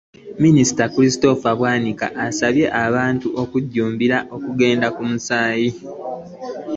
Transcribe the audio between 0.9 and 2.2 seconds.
Christopher Bwanika